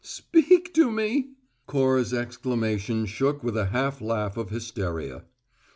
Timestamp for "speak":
0.03-0.73